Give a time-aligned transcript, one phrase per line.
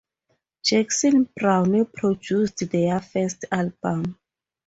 [0.65, 4.17] Jackson Browne produced their first album.